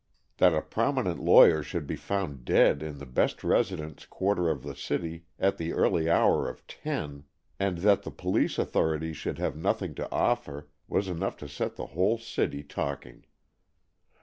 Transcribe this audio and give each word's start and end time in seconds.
That 0.37 0.55
a 0.55 0.63
prominent 0.63 1.19
lawyer 1.21 1.61
should 1.61 1.85
be 1.85 1.95
found 1.95 2.43
dead 2.43 2.81
in 2.81 2.97
the 2.97 3.05
best 3.05 3.43
residence 3.43 4.03
quarter 4.07 4.49
of 4.49 4.63
the 4.63 4.73
city 4.75 5.25
at 5.37 5.57
the 5.57 5.73
early 5.73 6.09
hour 6.09 6.49
of 6.49 6.65
ten, 6.65 7.25
and 7.59 7.77
that 7.85 8.01
the 8.01 8.09
police 8.09 8.57
authorities 8.57 9.17
should 9.17 9.37
have 9.37 9.55
nothing 9.55 9.93
to 9.93 10.11
offer, 10.11 10.67
was 10.87 11.07
enough 11.07 11.37
to 11.37 11.47
set 11.47 11.75
the 11.75 11.85
whole 11.93 12.17
city 12.17 12.63
talking. 12.63 13.25